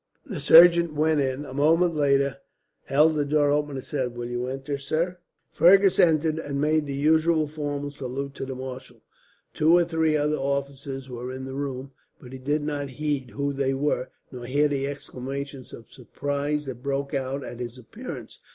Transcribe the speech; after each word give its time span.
The 0.25 0.39
servant 0.41 0.93
went 0.95 1.21
in, 1.21 1.45
a 1.45 1.53
moment 1.53 1.93
later 1.93 2.37
held 2.85 3.13
the 3.13 3.23
door 3.23 3.51
open, 3.51 3.77
and 3.77 3.85
said: 3.85 4.17
"Will 4.17 4.25
you 4.25 4.47
enter, 4.47 4.79
sir?" 4.79 5.19
Fergus 5.51 5.99
entered, 5.99 6.39
and 6.39 6.59
made 6.59 6.87
the 6.87 6.95
usual 6.95 7.45
formal 7.47 7.91
salute 7.91 8.33
to 8.33 8.45
the 8.47 8.55
marshal. 8.55 9.03
Two 9.53 9.77
or 9.77 9.85
three 9.85 10.17
other 10.17 10.37
officers 10.37 11.07
were 11.07 11.31
in 11.31 11.43
the 11.43 11.53
room, 11.53 11.91
but 12.19 12.33
he 12.33 12.39
did 12.39 12.63
not 12.63 12.89
heed 12.89 13.29
who 13.29 13.53
they 13.53 13.75
were, 13.75 14.09
nor 14.31 14.47
hear 14.47 14.67
the 14.67 14.87
exclamations 14.87 15.71
of 15.71 15.91
surprise 15.91 16.65
that 16.65 16.81
broke 16.81 17.13
out 17.13 17.43
at 17.43 17.59
his 17.59 17.77
appearance. 17.77 18.39